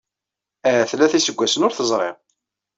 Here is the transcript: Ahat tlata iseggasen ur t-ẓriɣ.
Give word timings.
Ahat 0.67 0.89
tlata 0.91 1.15
iseggasen 1.19 1.65
ur 1.65 1.73
t-ẓriɣ. 1.73 2.15